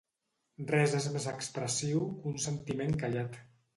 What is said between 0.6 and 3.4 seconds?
Res és més expressiu que un sentiment callat.